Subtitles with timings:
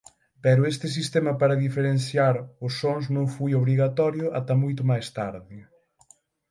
[0.43, 5.57] Pero este sistema para diferenciar os sons non foi obrigatorio ata moito máis tarde.